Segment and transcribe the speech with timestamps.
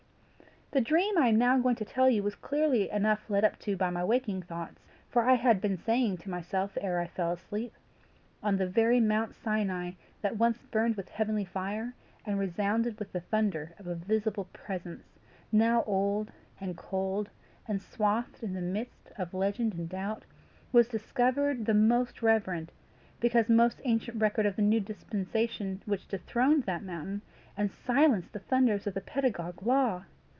[0.73, 3.75] "The dream I am now going to tell you was clearly enough led up to
[3.75, 4.83] by my waking thoughts.
[5.09, 7.73] For I had been saying to myself ere I fell asleep:
[8.41, 9.91] 'On the very Mount Sinai,
[10.21, 11.93] that once burned with heavenly fire,
[12.25, 15.17] and resounded with the thunder of a visible Presence,
[15.51, 16.31] now old
[16.61, 17.29] and cold,
[17.67, 20.23] and swathed in the mists of legend and doubt,
[20.71, 22.71] was discovered the most reverend,
[23.19, 27.21] because most ancient record of the new dispensation which dethroned that mountain,
[27.57, 30.05] and silenced the thunders of the pedagogue law!